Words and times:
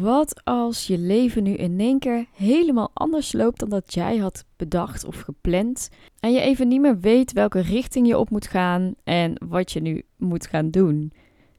Wat 0.00 0.40
als 0.44 0.86
je 0.86 0.98
leven 0.98 1.42
nu 1.42 1.52
in 1.54 1.80
één 1.80 1.98
keer 1.98 2.26
helemaal 2.32 2.90
anders 2.94 3.32
loopt 3.32 3.58
dan 3.58 3.68
dat 3.68 3.94
jij 3.94 4.16
had 4.16 4.44
bedacht 4.56 5.04
of 5.04 5.20
gepland 5.20 5.88
en 6.20 6.32
je 6.32 6.40
even 6.40 6.68
niet 6.68 6.80
meer 6.80 7.00
weet 7.00 7.32
welke 7.32 7.60
richting 7.60 8.06
je 8.06 8.18
op 8.18 8.30
moet 8.30 8.46
gaan 8.46 8.94
en 9.04 9.34
wat 9.48 9.72
je 9.72 9.80
nu 9.80 10.02
moet 10.16 10.46
gaan 10.46 10.70
doen? 10.70 11.12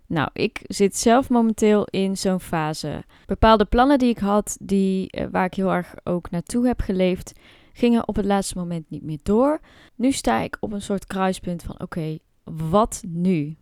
Nou, 0.07 0.29
ik 0.33 0.61
zit 0.63 0.97
zelf 0.97 1.29
momenteel 1.29 1.85
in 1.85 2.17
zo'n 2.17 2.39
fase. 2.39 3.03
Bepaalde 3.25 3.65
plannen 3.65 3.99
die 3.99 4.09
ik 4.09 4.19
had, 4.19 4.57
die, 4.61 5.11
eh, 5.11 5.27
waar 5.31 5.45
ik 5.45 5.53
heel 5.53 5.71
erg 5.71 5.95
ook 6.03 6.29
naartoe 6.29 6.67
heb 6.67 6.79
geleefd, 6.79 7.39
gingen 7.73 8.07
op 8.07 8.15
het 8.15 8.25
laatste 8.25 8.57
moment 8.57 8.89
niet 8.89 9.03
meer 9.03 9.19
door. 9.23 9.59
Nu 9.95 10.11
sta 10.11 10.39
ik 10.39 10.57
op 10.59 10.71
een 10.71 10.81
soort 10.81 11.07
kruispunt 11.07 11.63
van: 11.63 11.81
oké, 11.81 12.17
wat 12.43 13.03
nu? 13.07 13.55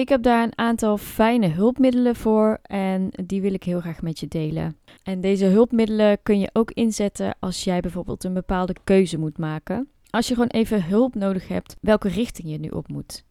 Ik 0.00 0.08
heb 0.08 0.22
daar 0.22 0.42
een 0.42 0.58
aantal 0.58 0.96
fijne 0.96 1.48
hulpmiddelen 1.48 2.16
voor 2.16 2.58
en 2.62 3.08
die 3.24 3.40
wil 3.40 3.52
ik 3.52 3.62
heel 3.62 3.80
graag 3.80 4.02
met 4.02 4.20
je 4.20 4.28
delen. 4.28 4.76
En 5.02 5.20
deze 5.20 5.44
hulpmiddelen 5.44 6.22
kun 6.22 6.40
je 6.40 6.50
ook 6.52 6.70
inzetten 6.70 7.36
als 7.38 7.64
jij 7.64 7.80
bijvoorbeeld 7.80 8.24
een 8.24 8.34
bepaalde 8.34 8.74
keuze 8.84 9.18
moet 9.18 9.38
maken. 9.38 9.88
Als 10.10 10.28
je 10.28 10.34
gewoon 10.34 10.48
even 10.48 10.84
hulp 10.84 11.14
nodig 11.14 11.48
hebt, 11.48 11.76
welke 11.80 12.08
richting 12.08 12.50
je 12.50 12.58
nu 12.58 12.68
op 12.68 12.88
moet. 12.88 13.24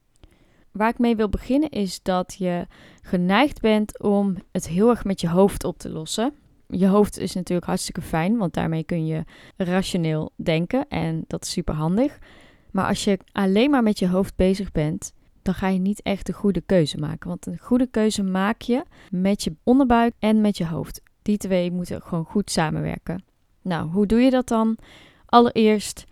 Waar 0.71 0.89
ik 0.89 0.97
mee 0.97 1.15
wil 1.15 1.29
beginnen 1.29 1.69
is 1.69 2.01
dat 2.01 2.35
je 2.37 2.67
geneigd 3.01 3.61
bent 3.61 3.99
om 3.99 4.35
het 4.51 4.67
heel 4.67 4.89
erg 4.89 5.03
met 5.03 5.21
je 5.21 5.29
hoofd 5.29 5.63
op 5.63 5.77
te 5.77 5.89
lossen. 5.89 6.33
Je 6.67 6.87
hoofd 6.87 7.17
is 7.17 7.33
natuurlijk 7.33 7.67
hartstikke 7.67 8.01
fijn, 8.01 8.37
want 8.37 8.53
daarmee 8.53 8.83
kun 8.83 9.05
je 9.05 9.23
rationeel 9.57 10.31
denken 10.35 10.87
en 10.87 11.23
dat 11.27 11.43
is 11.43 11.51
super 11.51 11.75
handig. 11.75 12.19
Maar 12.71 12.87
als 12.87 13.03
je 13.03 13.19
alleen 13.31 13.69
maar 13.69 13.83
met 13.83 13.99
je 13.99 14.07
hoofd 14.07 14.35
bezig 14.35 14.71
bent, 14.71 15.13
dan 15.41 15.53
ga 15.53 15.67
je 15.67 15.79
niet 15.79 16.01
echt 16.01 16.25
de 16.25 16.33
goede 16.33 16.61
keuze 16.61 16.97
maken. 16.97 17.29
Want 17.29 17.45
een 17.45 17.57
goede 17.57 17.87
keuze 17.87 18.23
maak 18.23 18.61
je 18.61 18.83
met 19.09 19.43
je 19.43 19.55
onderbuik 19.63 20.13
en 20.19 20.41
met 20.41 20.57
je 20.57 20.65
hoofd. 20.65 21.01
Die 21.21 21.37
twee 21.37 21.71
moeten 21.71 22.01
gewoon 22.01 22.25
goed 22.25 22.51
samenwerken. 22.51 23.23
Nou, 23.61 23.89
hoe 23.89 24.05
doe 24.05 24.19
je 24.19 24.29
dat 24.29 24.47
dan? 24.47 24.77
Allereerst 25.25 26.05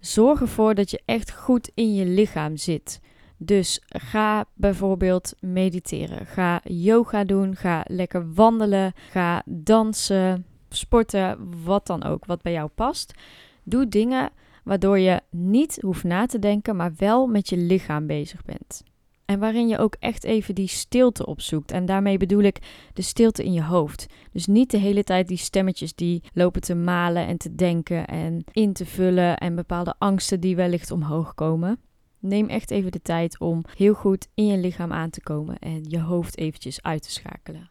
zorg 0.00 0.40
ervoor 0.40 0.74
dat 0.74 0.90
je 0.90 1.02
echt 1.04 1.32
goed 1.32 1.70
in 1.74 1.94
je 1.94 2.06
lichaam 2.06 2.56
zit. 2.56 3.00
Dus 3.36 3.82
ga 3.88 4.44
bijvoorbeeld 4.54 5.34
mediteren. 5.40 6.26
Ga 6.26 6.60
yoga 6.64 7.24
doen. 7.24 7.56
Ga 7.56 7.84
lekker 7.88 8.34
wandelen. 8.34 8.92
Ga 9.10 9.42
dansen, 9.44 10.46
sporten, 10.68 11.38
wat 11.64 11.86
dan 11.86 12.04
ook, 12.04 12.24
wat 12.24 12.42
bij 12.42 12.52
jou 12.52 12.68
past. 12.74 13.14
Doe 13.62 13.88
dingen 13.88 14.30
waardoor 14.66 14.98
je 14.98 15.20
niet 15.30 15.78
hoeft 15.80 16.04
na 16.04 16.26
te 16.26 16.38
denken, 16.38 16.76
maar 16.76 16.92
wel 16.96 17.26
met 17.26 17.48
je 17.48 17.56
lichaam 17.56 18.06
bezig 18.06 18.44
bent. 18.44 18.82
En 19.24 19.38
waarin 19.38 19.68
je 19.68 19.78
ook 19.78 19.96
echt 19.98 20.24
even 20.24 20.54
die 20.54 20.68
stilte 20.68 21.26
opzoekt. 21.26 21.70
En 21.70 21.86
daarmee 21.86 22.16
bedoel 22.16 22.42
ik 22.42 22.58
de 22.92 23.02
stilte 23.02 23.44
in 23.44 23.52
je 23.52 23.62
hoofd. 23.62 24.06
Dus 24.32 24.46
niet 24.46 24.70
de 24.70 24.78
hele 24.78 25.04
tijd 25.04 25.28
die 25.28 25.36
stemmetjes 25.36 25.94
die 25.94 26.22
lopen 26.32 26.60
te 26.60 26.74
malen 26.74 27.26
en 27.26 27.36
te 27.36 27.54
denken 27.54 28.06
en 28.06 28.44
in 28.52 28.72
te 28.72 28.86
vullen 28.86 29.36
en 29.36 29.54
bepaalde 29.54 29.94
angsten 29.98 30.40
die 30.40 30.56
wellicht 30.56 30.90
omhoog 30.90 31.34
komen. 31.34 31.78
Neem 32.18 32.48
echt 32.48 32.70
even 32.70 32.92
de 32.92 33.02
tijd 33.02 33.40
om 33.40 33.64
heel 33.76 33.94
goed 33.94 34.28
in 34.34 34.46
je 34.46 34.58
lichaam 34.58 34.92
aan 34.92 35.10
te 35.10 35.22
komen 35.22 35.58
en 35.58 35.84
je 35.88 36.00
hoofd 36.00 36.38
eventjes 36.38 36.82
uit 36.82 37.02
te 37.02 37.10
schakelen. 37.10 37.70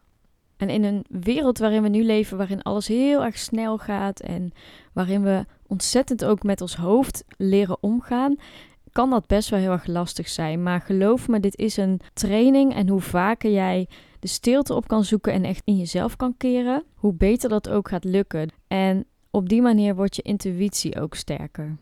En 0.58 0.70
in 0.70 0.84
een 0.84 1.06
wereld 1.10 1.58
waarin 1.58 1.82
we 1.82 1.90
nu 1.90 2.04
leven, 2.04 2.38
waarin 2.38 2.62
alles 2.62 2.88
heel 2.88 3.24
erg 3.24 3.38
snel 3.38 3.78
gaat 3.78 4.20
en 4.20 4.52
waarin 4.94 5.24
we 5.24 5.46
ontzettend 5.68 6.26
ook 6.26 6.44
met 6.44 6.62
ons 6.62 6.76
hoofd 6.76 7.24
leren 7.38 7.78
omgaan, 7.80 8.36
kan 8.92 9.10
dat 9.10 9.28
best 9.28 9.50
wel 9.50 9.60
heel 9.60 9.72
erg 9.72 9.88
lastig 9.88 10.30
zijn. 10.30 10.64
Maar 10.64 10.82
geloof 10.82 11.28
me, 11.28 11.40
dit 11.40 11.58
is 11.58 11.78
een 11.78 12.00
training 12.14 12.74
en 12.74 12.88
hoe 12.90 13.02
vaker 13.02 13.52
jij 13.52 13.88
de 14.20 14.28
stilte 14.28 14.74
op 14.74 14.88
kan 14.88 15.04
zoeken 15.04 15.34
en 15.34 15.44
echt 15.44 15.62
in 15.66 15.78
jezelf 15.78 16.16
kan 16.16 16.38
keren, 16.38 16.84
hoe 16.94 17.14
beter 17.14 17.50
dat 17.50 17.70
ook 17.70 17.88
gaat 17.90 18.04
lukken. 18.04 18.50
En 18.68 19.06
op 19.32 19.50
die 19.50 19.62
manier 19.62 19.96
wordt 19.96 20.16
je 20.16 20.22
intuïtie 20.22 21.02
ook 21.02 21.16
sterker. 21.16 21.78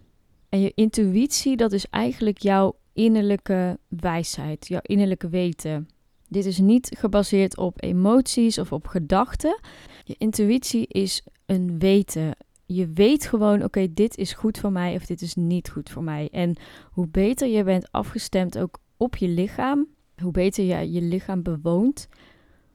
En 0.50 0.62
je 0.62 0.72
intuïtie, 0.76 1.58
dat 1.58 1.72
is 1.72 1.86
eigenlijk 1.90 2.38
jouw 2.38 2.76
innerlijke 2.94 3.80
wijsheid, 3.88 4.68
jouw 4.68 4.80
innerlijke 4.82 5.30
weten. 5.30 5.88
Dit 6.34 6.46
is 6.46 6.60
niet 6.60 6.96
gebaseerd 6.98 7.58
op 7.58 7.84
emoties 7.84 8.58
of 8.58 8.72
op 8.72 8.88
gedachten. 8.88 9.60
Je 10.04 10.16
intuïtie 10.18 10.88
is 10.88 11.26
een 11.46 11.80
weten. 11.80 12.36
Je 12.66 12.88
weet 12.94 13.26
gewoon, 13.26 13.64
oké, 13.64 13.94
dit 13.94 14.18
is 14.18 14.34
goed 14.34 14.58
voor 14.58 14.72
mij 14.72 14.96
of 14.96 15.06
dit 15.06 15.22
is 15.22 15.36
niet 15.36 15.70
goed 15.70 15.90
voor 15.90 16.04
mij. 16.04 16.30
En 16.32 16.56
hoe 16.92 17.08
beter 17.08 17.48
je 17.48 17.64
bent 17.64 17.92
afgestemd 17.92 18.58
ook 18.58 18.78
op 18.98 19.16
je 19.16 19.28
lichaam, 19.28 19.88
hoe 20.22 20.32
beter 20.32 20.64
je 20.64 20.92
je 20.92 21.02
lichaam 21.02 21.42
bewoont, 21.42 22.08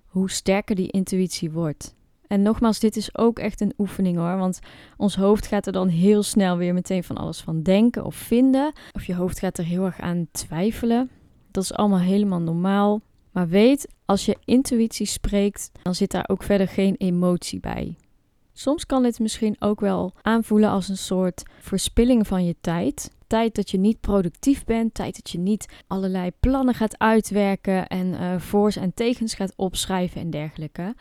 hoe 0.06 0.30
sterker 0.30 0.74
die 0.74 0.90
intuïtie 0.90 1.50
wordt. 1.50 1.94
En 2.26 2.42
nogmaals, 2.42 2.78
dit 2.78 2.96
is 2.96 3.16
ook 3.16 3.38
echt 3.38 3.60
een 3.60 3.74
oefening 3.78 4.16
hoor. 4.16 4.36
Want 4.36 4.58
ons 4.96 5.16
hoofd 5.16 5.46
gaat 5.46 5.66
er 5.66 5.72
dan 5.72 5.88
heel 5.88 6.22
snel 6.22 6.56
weer 6.56 6.74
meteen 6.74 7.04
van 7.04 7.16
alles 7.16 7.40
van 7.40 7.62
denken 7.62 8.04
of 8.04 8.14
vinden. 8.14 8.72
Of 8.92 9.04
je 9.04 9.14
hoofd 9.14 9.38
gaat 9.38 9.58
er 9.58 9.64
heel 9.64 9.84
erg 9.84 10.00
aan 10.00 10.26
twijfelen. 10.30 11.10
Dat 11.50 11.62
is 11.62 11.72
allemaal 11.72 11.98
helemaal 11.98 12.40
normaal. 12.40 13.00
Maar 13.38 13.48
weet, 13.48 13.88
als 14.04 14.24
je 14.24 14.36
intuïtie 14.44 15.06
spreekt, 15.06 15.70
dan 15.82 15.94
zit 15.94 16.10
daar 16.10 16.28
ook 16.28 16.42
verder 16.42 16.68
geen 16.68 16.94
emotie 16.96 17.60
bij. 17.60 17.96
Soms 18.52 18.86
kan 18.86 19.02
dit 19.02 19.18
misschien 19.18 19.56
ook 19.58 19.80
wel 19.80 20.12
aanvoelen 20.22 20.70
als 20.70 20.88
een 20.88 20.96
soort 20.96 21.42
verspilling 21.60 22.26
van 22.26 22.44
je 22.44 22.56
tijd. 22.60 23.10
Tijd 23.26 23.54
dat 23.54 23.70
je 23.70 23.78
niet 23.78 24.00
productief 24.00 24.64
bent, 24.64 24.94
tijd 24.94 25.14
dat 25.14 25.30
je 25.30 25.38
niet 25.38 25.68
allerlei 25.86 26.30
plannen 26.40 26.74
gaat 26.74 26.98
uitwerken 26.98 27.86
en 27.86 28.06
uh, 28.06 28.38
voor's 28.38 28.76
en 28.76 28.94
tegens 28.94 29.34
gaat 29.34 29.52
opschrijven 29.56 30.20
en 30.20 30.30
dergelijke. 30.30 30.94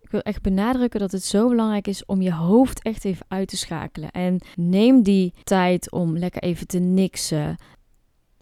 Ik 0.00 0.10
wil 0.10 0.20
echt 0.20 0.42
benadrukken 0.42 1.00
dat 1.00 1.12
het 1.12 1.24
zo 1.24 1.48
belangrijk 1.48 1.86
is 1.86 2.06
om 2.06 2.22
je 2.22 2.32
hoofd 2.32 2.82
echt 2.82 3.04
even 3.04 3.26
uit 3.28 3.48
te 3.48 3.56
schakelen. 3.56 4.10
En 4.10 4.40
neem 4.56 5.02
die 5.02 5.32
tijd 5.44 5.92
om 5.92 6.18
lekker 6.18 6.42
even 6.42 6.66
te 6.66 6.78
niksen. 6.78 7.56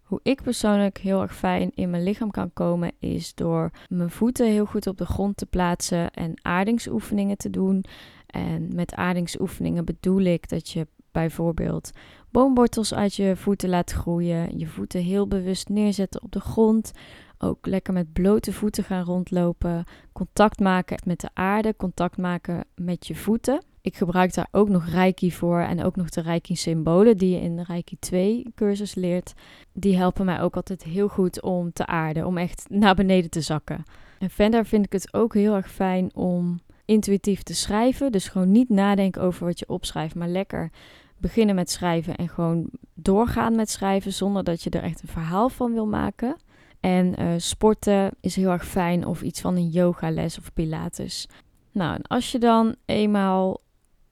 Hoe 0.06 0.20
ik 0.22 0.42
persoonlijk 0.42 0.98
heel 0.98 1.22
erg 1.22 1.36
fijn 1.36 1.70
in 1.74 1.90
mijn 1.90 2.02
lichaam 2.02 2.30
kan 2.30 2.52
komen, 2.52 2.92
is 2.98 3.34
door 3.34 3.70
mijn 3.88 4.10
voeten 4.10 4.46
heel 4.46 4.66
goed 4.66 4.86
op 4.86 4.98
de 4.98 5.06
grond 5.06 5.36
te 5.36 5.46
plaatsen 5.46 6.10
en 6.10 6.34
aardingsoefeningen 6.42 7.36
te 7.36 7.50
doen. 7.50 7.84
En 8.26 8.74
met 8.74 8.94
aardingsoefeningen 8.94 9.84
bedoel 9.84 10.20
ik 10.20 10.48
dat 10.48 10.68
je 10.68 10.86
bijvoorbeeld 11.12 11.90
boomwortels 12.30 12.94
uit 12.94 13.14
je 13.14 13.36
voeten 13.36 13.68
laat 13.68 13.92
groeien, 13.92 14.58
je 14.58 14.66
voeten 14.66 15.00
heel 15.02 15.28
bewust 15.28 15.68
neerzetten 15.68 16.22
op 16.22 16.32
de 16.32 16.40
grond, 16.40 16.92
ook 17.38 17.66
lekker 17.66 17.92
met 17.92 18.12
blote 18.12 18.52
voeten 18.52 18.84
gaan 18.84 19.04
rondlopen, 19.04 19.84
contact 20.12 20.60
maken 20.60 20.98
met 21.04 21.20
de 21.20 21.30
aarde, 21.34 21.76
contact 21.76 22.16
maken 22.16 22.64
met 22.74 23.06
je 23.06 23.14
voeten. 23.14 23.62
Ik 23.86 23.97
gebruik 23.97 24.34
daar 24.34 24.48
ook 24.50 24.69
nog 24.69 24.86
Reiki 24.86 25.32
voor 25.32 25.60
en 25.60 25.82
ook 25.82 25.97
nog 25.97 26.08
de 26.08 26.20
Reiki-symbolen 26.20 27.16
die 27.16 27.30
je 27.30 27.41
in 27.41 27.56
de 27.56 27.62
Reiki 27.62 27.97
2 27.98 28.52
cursus 28.54 28.94
leert. 28.94 29.32
Die 29.72 29.97
helpen 29.97 30.24
mij 30.24 30.41
ook 30.41 30.56
altijd 30.56 30.82
heel 30.82 31.08
goed 31.08 31.42
om 31.42 31.72
te 31.72 31.86
aarden, 31.86 32.26
om 32.26 32.38
echt 32.38 32.66
naar 32.69 32.94
beneden 32.94 33.30
te 33.30 33.41
zakken. 33.41 33.82
En 34.19 34.30
verder 34.30 34.66
vind 34.66 34.84
ik 34.84 34.92
het 34.92 35.14
ook 35.14 35.34
heel 35.34 35.54
erg 35.54 35.70
fijn 35.70 36.10
om 36.14 36.60
intuïtief 36.84 37.42
te 37.42 37.54
schrijven. 37.54 38.12
Dus 38.12 38.28
gewoon 38.28 38.50
niet 38.50 38.69
nadenken 38.69 39.22
over 39.22 39.47
wat 39.47 39.58
je 39.58 39.69
opschrijft, 39.69 40.14
maar 40.14 40.28
lekker 40.28 40.70
beginnen 41.18 41.54
met 41.54 41.70
schrijven 41.70 42.16
en 42.16 42.28
gewoon 42.28 42.71
doorgaan 42.94 43.56
met 43.56 43.71
schrijven 43.71 44.12
zonder 44.12 44.44
dat 44.44 44.62
je 44.62 44.71
er 44.71 44.83
echt 44.83 45.03
een 45.03 45.09
verhaal 45.09 45.48
van 45.48 45.72
wil 45.72 45.86
maken. 45.86 46.36
En 46.80 47.21
uh, 47.21 47.33
sporten 47.36 48.10
is 48.21 48.36
heel 48.36 48.50
erg 48.50 48.66
fijn 48.66 49.06
of 49.06 49.22
iets 49.22 49.41
van 49.41 49.56
een 49.56 49.68
yogales 49.68 50.38
of 50.38 50.53
pilates. 50.53 51.28
Nou, 51.72 51.94
en 51.94 52.03
als 52.03 52.33
je 52.33 52.38
dan 52.38 52.74
eenmaal 52.84 53.65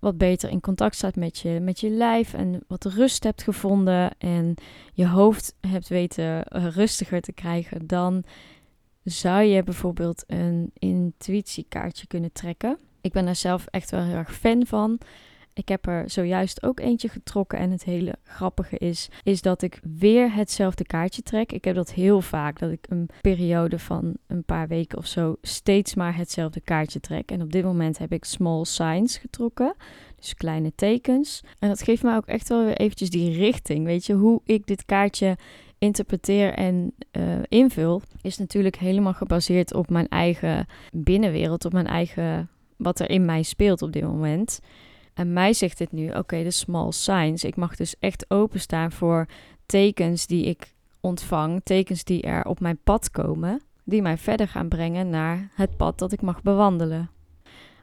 wat 0.05 0.19
beter 0.19 0.51
in 0.51 0.61
contact 0.61 0.97
staat 0.97 1.17
met 1.17 1.39
je, 1.39 1.61
met 1.61 1.81
je 1.81 1.91
lijf 1.91 2.35
en 2.35 2.65
wat 2.67 2.85
rust 2.85 3.25
hebt 3.25 3.43
gevonden 3.43 4.11
en 4.19 4.55
je 4.93 5.06
hoofd 5.06 5.56
hebt 5.61 5.89
weten 5.89 6.45
eh, 6.45 6.67
rustiger 6.67 7.21
te 7.21 7.33
krijgen, 7.33 7.87
dan 7.87 8.25
zou 9.03 9.43
je 9.43 9.62
bijvoorbeeld 9.62 10.25
een 10.27 10.71
intuïtiekaartje 10.75 12.06
kunnen 12.06 12.33
trekken. 12.33 12.79
Ik 13.01 13.12
ben 13.12 13.25
daar 13.25 13.37
zelf 13.37 13.67
echt 13.67 13.91
wel 13.91 14.03
heel 14.03 14.17
erg 14.17 14.35
fan 14.35 14.67
van. 14.67 14.99
Ik 15.55 15.69
heb 15.69 15.87
er 15.87 16.11
zojuist 16.11 16.62
ook 16.62 16.81
eentje 16.81 17.09
getrokken 17.09 17.59
en 17.59 17.71
het 17.71 17.85
hele 17.85 18.15
grappige 18.25 18.79
is, 18.79 19.09
is 19.23 19.43
dat 19.43 19.62
ik 19.62 19.81
weer 19.99 20.35
hetzelfde 20.35 20.85
kaartje 20.85 21.23
trek. 21.23 21.53
Ik 21.53 21.65
heb 21.65 21.75
dat 21.75 21.93
heel 21.93 22.21
vaak, 22.21 22.59
dat 22.59 22.71
ik 22.71 22.87
een 22.89 23.09
periode 23.21 23.79
van 23.79 24.17
een 24.27 24.45
paar 24.45 24.69
weken 24.69 24.99
of 24.99 25.06
zo 25.06 25.37
steeds 25.43 25.95
maar 25.95 26.17
hetzelfde 26.17 26.61
kaartje 26.61 27.01
trek. 27.01 27.31
En 27.31 27.43
op 27.43 27.53
dit 27.53 27.65
moment 27.65 27.99
heb 27.99 28.12
ik 28.12 28.25
small 28.25 28.65
signs 28.65 29.17
getrokken, 29.17 29.75
dus 30.17 30.35
kleine 30.35 30.73
tekens. 30.75 31.43
En 31.59 31.69
dat 31.69 31.83
geeft 31.83 32.03
me 32.03 32.17
ook 32.17 32.27
echt 32.27 32.49
wel 32.49 32.65
weer 32.65 32.77
eventjes 32.77 33.11
die 33.11 33.37
richting, 33.37 33.85
weet 33.85 34.07
je, 34.07 34.15
hoe 34.15 34.41
ik 34.45 34.67
dit 34.67 34.85
kaartje 34.85 35.37
interpreteer 35.79 36.53
en 36.53 36.95
uh, 37.12 37.23
invul, 37.49 38.03
is 38.23 38.39
natuurlijk 38.39 38.77
helemaal 38.77 39.15
gebaseerd 39.15 39.75
op 39.75 39.91
mijn 39.91 40.09
eigen 40.09 40.67
binnenwereld, 40.93 41.65
op 41.65 41.73
mijn 41.73 41.87
eigen 41.87 42.49
wat 42.77 43.00
er 43.00 43.11
in 43.11 43.25
mij 43.25 43.43
speelt 43.43 43.83
op 43.83 43.93
dit 43.93 44.03
moment. 44.03 44.61
En 45.14 45.32
mij 45.32 45.52
zegt 45.52 45.78
dit 45.78 45.93
nu, 45.93 46.11
oké, 46.11 46.43
de 46.43 46.50
small 46.50 46.93
signs. 46.93 47.44
Ik 47.44 47.56
mag 47.56 47.76
dus 47.76 47.99
echt 47.99 48.31
openstaan 48.31 48.93
voor 48.93 49.26
tekens 49.66 50.26
die 50.26 50.44
ik 50.44 50.75
ontvang, 51.00 51.61
tekens 51.64 52.05
die 52.05 52.22
er 52.22 52.44
op 52.44 52.61
mijn 52.61 52.78
pad 52.84 53.11
komen, 53.11 53.61
die 53.84 54.02
mij 54.02 54.19
verder 54.19 54.49
gaan 54.49 54.69
brengen 54.69 55.11
naar 55.11 55.49
het 55.55 55.76
pad 55.76 55.99
dat 55.99 56.12
ik 56.12 56.22
mag 56.22 56.43
bewandelen. 56.43 57.11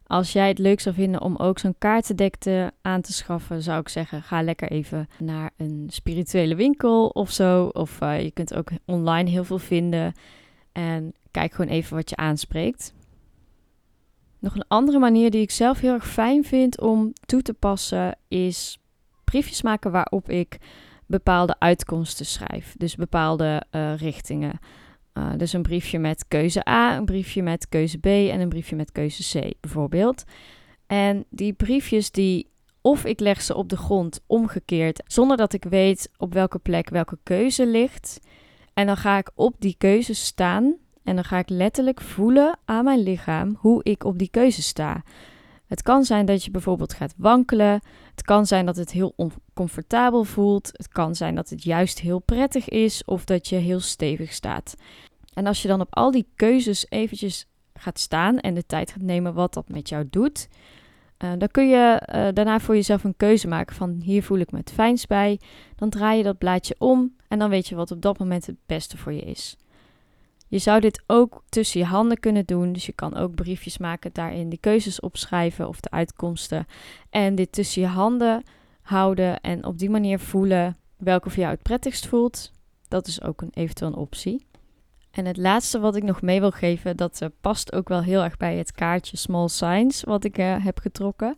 Als 0.07 0.31
jij 0.31 0.47
het 0.47 0.59
leuk 0.59 0.79
zou 0.79 0.95
vinden 0.95 1.21
om 1.21 1.35
ook 1.35 1.59
zo'n 1.59 1.75
kaartendek 1.77 2.35
te, 2.35 2.71
aan 2.81 3.01
te 3.01 3.13
schaffen, 3.13 3.61
zou 3.61 3.79
ik 3.79 3.89
zeggen: 3.89 4.23
ga 4.23 4.41
lekker 4.41 4.71
even 4.71 5.07
naar 5.19 5.51
een 5.57 5.87
spirituele 5.91 6.55
winkel 6.55 7.07
of 7.07 7.31
zo. 7.31 7.65
Of 7.65 8.01
uh, 8.01 8.21
je 8.21 8.31
kunt 8.31 8.53
ook 8.53 8.69
online 8.85 9.29
heel 9.29 9.43
veel 9.43 9.57
vinden. 9.57 10.13
En 10.71 11.13
kijk 11.31 11.53
gewoon 11.53 11.71
even 11.71 11.95
wat 11.95 12.09
je 12.09 12.15
aanspreekt. 12.15 12.93
Nog 14.41 14.55
een 14.55 14.67
andere 14.67 14.99
manier 14.99 15.31
die 15.31 15.41
ik 15.41 15.51
zelf 15.51 15.79
heel 15.79 15.93
erg 15.93 16.07
fijn 16.07 16.43
vind 16.43 16.79
om 16.79 17.13
toe 17.25 17.41
te 17.41 17.53
passen 17.53 18.17
is 18.27 18.79
briefjes 19.23 19.61
maken 19.61 19.91
waarop 19.91 20.29
ik 20.29 20.57
bepaalde 21.05 21.55
uitkomsten 21.59 22.25
schrijf. 22.25 22.75
Dus 22.77 22.95
bepaalde 22.95 23.63
uh, 23.71 23.95
richtingen. 23.97 24.59
Uh, 25.13 25.29
dus 25.38 25.53
een 25.53 25.61
briefje 25.61 25.99
met 25.99 26.27
keuze 26.27 26.69
A, 26.69 26.97
een 26.97 27.05
briefje 27.05 27.43
met 27.43 27.69
keuze 27.69 27.97
B 27.97 28.05
en 28.05 28.39
een 28.39 28.49
briefje 28.49 28.75
met 28.75 28.91
keuze 28.91 29.39
C 29.39 29.53
bijvoorbeeld. 29.59 30.23
En 30.88 31.25
die 31.29 31.53
briefjes 31.53 32.11
die 32.11 32.49
of 32.81 33.05
ik 33.05 33.19
leg 33.19 33.41
ze 33.41 33.55
op 33.55 33.69
de 33.69 33.77
grond 33.77 34.21
omgekeerd 34.27 35.03
zonder 35.07 35.38
dat 35.38 35.53
ik 35.53 35.63
weet 35.63 36.11
op 36.17 36.33
welke 36.33 36.59
plek 36.59 36.89
welke 36.89 37.17
keuze 37.23 37.67
ligt. 37.67 38.19
En 38.73 38.85
dan 38.85 38.97
ga 38.97 39.17
ik 39.17 39.31
op 39.35 39.55
die 39.59 39.75
keuze 39.77 40.13
staan 40.13 40.75
en 41.03 41.15
dan 41.15 41.24
ga 41.24 41.38
ik 41.38 41.50
letterlijk 41.50 42.01
voelen 42.01 42.59
aan 42.65 42.83
mijn 42.83 43.00
lichaam 43.00 43.56
hoe 43.59 43.83
ik 43.83 44.03
op 44.03 44.18
die 44.18 44.30
keuze 44.30 44.62
sta. 44.62 45.03
Het 45.71 45.81
kan 45.81 46.03
zijn 46.03 46.25
dat 46.25 46.44
je 46.44 46.51
bijvoorbeeld 46.51 46.94
gaat 46.94 47.13
wankelen. 47.18 47.81
Het 48.12 48.21
kan 48.21 48.45
zijn 48.45 48.65
dat 48.65 48.75
het 48.75 48.92
heel 48.92 49.13
oncomfortabel 49.15 50.24
voelt. 50.24 50.69
Het 50.71 50.88
kan 50.88 51.15
zijn 51.15 51.36
dat 51.36 51.50
het 51.50 51.63
juist 51.63 52.00
heel 52.00 52.19
prettig 52.19 52.69
is 52.69 53.06
of 53.06 53.25
dat 53.25 53.48
je 53.48 53.56
heel 53.56 53.80
stevig 53.80 54.33
staat. 54.33 54.75
En 55.33 55.48
als 55.48 55.62
je 55.62 55.68
dan 55.68 55.81
op 55.81 55.95
al 55.95 56.12
die 56.12 56.27
keuzes 56.36 56.86
eventjes 56.89 57.48
gaat 57.74 58.00
staan 58.00 58.39
en 58.39 58.53
de 58.53 58.65
tijd 58.65 58.92
gaat 58.92 59.01
nemen 59.01 59.33
wat 59.33 59.53
dat 59.53 59.69
met 59.69 59.89
jou 59.89 60.07
doet, 60.09 60.48
uh, 61.24 61.31
dan 61.38 61.48
kun 61.48 61.69
je 61.69 62.01
uh, 62.15 62.27
daarna 62.33 62.59
voor 62.59 62.75
jezelf 62.75 63.03
een 63.03 63.18
keuze 63.18 63.48
maken 63.48 63.75
van 63.75 64.01
hier 64.03 64.24
voel 64.24 64.38
ik 64.38 64.51
me 64.51 64.57
het 64.57 64.71
fijnst 64.71 65.07
bij. 65.07 65.39
Dan 65.75 65.89
draai 65.89 66.18
je 66.18 66.24
dat 66.24 66.38
blaadje 66.38 66.75
om 66.77 67.15
en 67.27 67.39
dan 67.39 67.50
weet 67.50 67.68
je 67.68 67.75
wat 67.75 67.92
op 67.92 68.01
dat 68.01 68.19
moment 68.19 68.45
het 68.45 68.57
beste 68.65 68.98
voor 68.98 69.13
je 69.13 69.21
is. 69.21 69.57
Je 70.51 70.59
zou 70.59 70.80
dit 70.80 71.03
ook 71.07 71.44
tussen 71.50 71.80
je 71.80 71.86
handen 71.86 72.19
kunnen 72.19 72.45
doen. 72.45 72.74
Dus 72.74 72.86
je 72.86 72.92
kan 72.92 73.15
ook 73.15 73.36
briefjes 73.36 73.77
maken, 73.77 74.09
daarin 74.13 74.50
de 74.50 74.57
keuzes 74.57 75.00
opschrijven 75.00 75.68
of 75.68 75.80
de 75.80 75.92
uitkomsten. 75.92 76.65
En 77.09 77.36
dit 77.36 77.51
tussen 77.51 77.81
je 77.81 77.88
handen 77.88 78.44
houden 78.81 79.42
en 79.42 79.65
op 79.65 79.77
die 79.77 79.89
manier 79.89 80.19
voelen 80.19 80.77
welke 80.98 81.30
voor 81.30 81.39
jou 81.39 81.53
het 81.53 81.63
prettigst 81.63 82.07
voelt. 82.07 82.51
Dat 82.88 83.07
is 83.07 83.21
ook 83.21 83.42
een 83.42 83.51
eventueel 83.53 83.92
een 83.92 83.98
optie. 83.98 84.45
En 85.12 85.25
het 85.25 85.38
laatste 85.38 85.80
wat 85.80 85.95
ik 85.95 86.03
nog 86.03 86.21
mee 86.21 86.39
wil 86.39 86.51
geven, 86.51 86.98
dat 86.98 87.21
uh, 87.21 87.30
past 87.42 87.74
ook 87.74 87.89
wel 87.89 88.01
heel 88.01 88.24
erg 88.24 88.38
bij 88.38 88.57
het 88.57 88.71
kaartje 88.71 89.18
Small 89.18 89.48
Signs 89.48 90.03
wat 90.03 90.24
ik 90.24 90.38
uh, 90.38 90.65
heb 90.65 90.80
getrokken. 90.80 91.36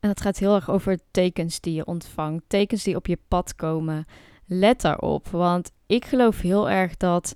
En 0.00 0.08
dat 0.08 0.20
gaat 0.20 0.38
heel 0.38 0.54
erg 0.54 0.70
over 0.70 0.98
tekens 1.10 1.60
die 1.60 1.74
je 1.74 1.86
ontvangt, 1.86 2.44
tekens 2.46 2.82
die 2.82 2.96
op 2.96 3.06
je 3.06 3.18
pad 3.28 3.54
komen. 3.54 4.04
Let 4.46 4.80
daarop, 4.80 5.28
want 5.28 5.72
ik 5.86 6.04
geloof 6.04 6.40
heel 6.40 6.70
erg 6.70 6.96
dat 6.96 7.34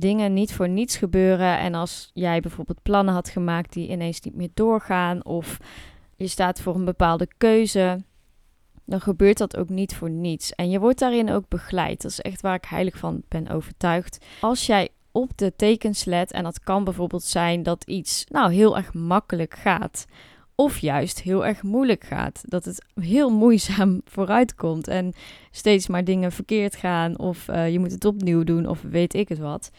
dingen 0.00 0.32
niet 0.32 0.52
voor 0.52 0.68
niets 0.68 0.96
gebeuren. 0.96 1.58
En 1.58 1.74
als 1.74 2.10
jij 2.14 2.40
bijvoorbeeld 2.40 2.82
plannen 2.82 3.14
had 3.14 3.28
gemaakt 3.28 3.72
die 3.72 3.88
ineens 3.88 4.20
niet 4.20 4.34
meer 4.34 4.50
doorgaan, 4.54 5.24
of 5.24 5.58
je 6.16 6.26
staat 6.26 6.60
voor 6.60 6.74
een 6.74 6.84
bepaalde 6.84 7.28
keuze, 7.36 8.04
dan 8.84 9.00
gebeurt 9.00 9.38
dat 9.38 9.56
ook 9.56 9.68
niet 9.68 9.94
voor 9.94 10.10
niets. 10.10 10.54
En 10.54 10.70
je 10.70 10.80
wordt 10.80 10.98
daarin 10.98 11.30
ook 11.30 11.48
begeleid. 11.48 12.02
Dat 12.02 12.10
is 12.10 12.20
echt 12.20 12.40
waar 12.40 12.54
ik 12.54 12.64
heilig 12.64 12.96
van 12.98 13.22
ben 13.28 13.48
overtuigd. 13.48 14.24
Als 14.40 14.66
jij 14.66 14.88
op 15.12 15.36
de 15.36 15.52
tekens 15.56 16.04
let, 16.04 16.32
en 16.32 16.42
dat 16.42 16.60
kan 16.60 16.84
bijvoorbeeld 16.84 17.22
zijn 17.22 17.62
dat 17.62 17.84
iets 17.84 18.24
nou 18.28 18.52
heel 18.52 18.76
erg 18.76 18.94
makkelijk 18.94 19.54
gaat. 19.54 20.06
Of 20.60 20.78
juist 20.78 21.20
heel 21.20 21.46
erg 21.46 21.62
moeilijk 21.62 22.04
gaat. 22.04 22.42
Dat 22.44 22.64
het 22.64 22.84
heel 22.94 23.30
moeizaam 23.30 24.00
vooruit 24.14 24.54
komt 24.54 24.88
en 24.88 25.12
steeds 25.50 25.86
maar 25.86 26.04
dingen 26.04 26.32
verkeerd 26.32 26.76
gaan. 26.76 27.18
Of 27.18 27.48
uh, 27.48 27.70
je 27.72 27.78
moet 27.78 27.90
het 27.92 28.04
opnieuw 28.04 28.44
doen 28.44 28.66
of 28.66 28.82
weet 28.82 29.14
ik 29.14 29.28
het 29.28 29.38
wat. 29.38 29.70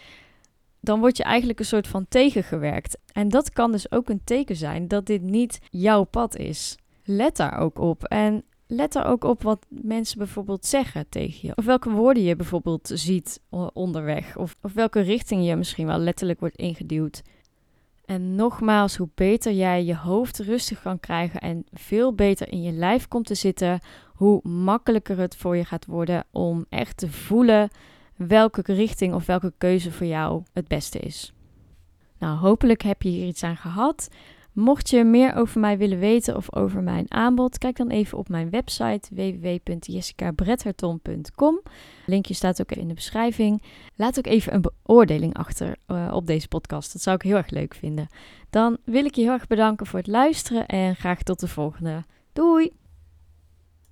Dan 0.79 0.99
word 0.99 1.17
je 1.17 1.23
eigenlijk 1.23 1.59
een 1.59 1.65
soort 1.65 1.87
van 1.87 2.05
tegengewerkt. 2.09 2.97
En 3.13 3.29
dat 3.29 3.51
kan 3.51 3.71
dus 3.71 3.91
ook 3.91 4.09
een 4.09 4.23
teken 4.23 4.55
zijn 4.55 4.87
dat 4.87 5.05
dit 5.05 5.21
niet 5.21 5.59
jouw 5.69 6.03
pad 6.03 6.35
is. 6.35 6.77
Let 7.03 7.35
daar 7.35 7.57
ook 7.57 7.79
op. 7.79 8.03
En 8.03 8.43
let 8.67 8.95
er 8.95 9.05
ook 9.05 9.23
op 9.23 9.43
wat 9.43 9.65
mensen 9.69 10.17
bijvoorbeeld 10.17 10.65
zeggen 10.65 11.09
tegen 11.09 11.47
je. 11.47 11.55
Of 11.55 11.65
welke 11.65 11.89
woorden 11.89 12.23
je 12.23 12.35
bijvoorbeeld 12.35 12.91
ziet 12.93 13.41
onderweg. 13.73 14.37
Of, 14.37 14.55
of 14.61 14.73
welke 14.73 14.99
richting 14.99 15.45
je 15.45 15.55
misschien 15.55 15.87
wel 15.87 15.99
letterlijk 15.99 16.39
wordt 16.39 16.57
ingeduwd. 16.57 17.21
En 18.11 18.35
nogmaals, 18.35 18.95
hoe 18.95 19.09
beter 19.15 19.53
jij 19.53 19.83
je 19.83 19.95
hoofd 19.95 20.39
rustig 20.39 20.81
kan 20.81 20.99
krijgen 20.99 21.39
en 21.39 21.65
veel 21.71 22.13
beter 22.13 22.51
in 22.51 22.61
je 22.61 22.71
lijf 22.71 23.07
komt 23.07 23.25
te 23.25 23.35
zitten, 23.35 23.79
hoe 24.13 24.39
makkelijker 24.47 25.17
het 25.17 25.35
voor 25.35 25.57
je 25.57 25.65
gaat 25.65 25.85
worden 25.85 26.23
om 26.31 26.65
echt 26.69 26.97
te 26.97 27.11
voelen 27.11 27.69
welke 28.15 28.61
richting 28.73 29.13
of 29.13 29.25
welke 29.25 29.53
keuze 29.57 29.91
voor 29.91 30.07
jou 30.07 30.43
het 30.53 30.67
beste 30.67 30.99
is. 30.99 31.33
Nou, 32.17 32.37
hopelijk 32.37 32.81
heb 32.81 33.01
je 33.01 33.09
hier 33.09 33.27
iets 33.27 33.43
aan 33.43 33.57
gehad. 33.57 34.09
Mocht 34.53 34.89
je 34.89 35.03
meer 35.03 35.35
over 35.35 35.59
mij 35.59 35.77
willen 35.77 35.99
weten 35.99 36.35
of 36.35 36.55
over 36.55 36.83
mijn 36.83 37.11
aanbod, 37.11 37.57
kijk 37.57 37.77
dan 37.77 37.89
even 37.89 38.17
op 38.17 38.29
mijn 38.29 38.49
website 38.49 39.15
www.jessicabretherton.com. 39.15 41.61
Linkje 42.05 42.33
staat 42.33 42.61
ook 42.61 42.71
in 42.71 42.87
de 42.87 42.93
beschrijving. 42.93 43.63
Laat 43.95 44.17
ook 44.17 44.25
even 44.25 44.53
een 44.53 44.61
beoordeling 44.61 45.33
achter 45.33 45.75
uh, 45.87 46.11
op 46.13 46.27
deze 46.27 46.47
podcast. 46.47 46.93
Dat 46.93 47.01
zou 47.01 47.15
ik 47.15 47.21
heel 47.21 47.35
erg 47.35 47.49
leuk 47.49 47.73
vinden. 47.73 48.07
Dan 48.49 48.77
wil 48.83 49.05
ik 49.05 49.15
je 49.15 49.21
heel 49.21 49.31
erg 49.31 49.47
bedanken 49.47 49.85
voor 49.85 49.99
het 49.99 50.07
luisteren 50.07 50.65
en 50.65 50.95
graag 50.95 51.23
tot 51.23 51.39
de 51.39 51.47
volgende. 51.47 52.03
Doei! 52.33 52.80